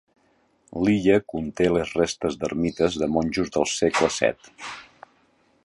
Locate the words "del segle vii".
3.59-4.51